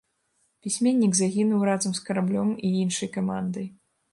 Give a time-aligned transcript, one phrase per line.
[0.67, 3.65] Пісьменнік загінуў разам з караблём і іншай камандай.